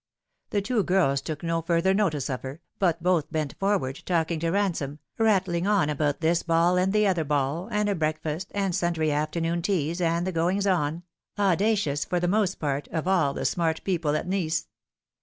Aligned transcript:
The 0.49 0.63
two 0.63 0.81
girls 0.81 1.21
took 1.21 1.43
no 1.43 1.61
further 1.61 1.93
notice 1.93 2.27
of 2.27 2.41
her, 2.41 2.61
but 2.79 3.03
both 3.03 3.31
bent 3.31 3.53
forward, 3.59 4.01
talking 4.03 4.39
to 4.39 4.51
Ban 4.51 4.73
tome, 4.73 4.97
rattling 5.19 5.67
on 5.67 5.91
about 5.91 6.21
this 6.21 6.41
ball 6.41 6.75
and 6.75 6.91
the 6.91 7.05
other 7.05 7.23
ball, 7.23 7.69
and 7.71 7.87
a 7.87 7.93
break 7.93 8.17
fast, 8.17 8.51
and 8.55 8.73
sundry 8.73 9.11
afternoon 9.11 9.61
teas, 9.61 10.01
and 10.01 10.25
the 10.25 10.31
goings 10.31 10.65
on 10.65 11.03
audacious 11.37 12.03
for 12.03 12.19
the 12.19 12.27
most 12.27 12.55
part 12.57 12.87
of 12.87 13.07
all 13.07 13.35
the 13.35 13.45
smart 13.45 13.83
people 13.83 14.15
at 14.15 14.27
Nice. 14.27 14.65